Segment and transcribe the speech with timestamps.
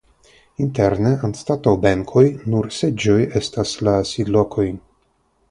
[0.63, 2.23] Interne anstataŭ benkoj
[2.55, 4.69] nur seĝoj estas la sidlokoj.